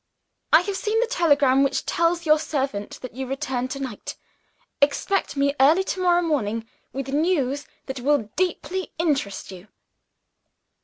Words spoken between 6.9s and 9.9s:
with news that will deeply interest you."